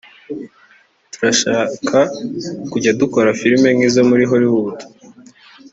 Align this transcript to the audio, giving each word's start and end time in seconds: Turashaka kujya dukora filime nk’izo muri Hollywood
Turashaka 1.11 1.97
kujya 2.71 2.91
dukora 2.99 3.29
filime 3.39 3.67
nk’izo 3.75 4.01
muri 4.09 4.23
Hollywood 4.31 4.79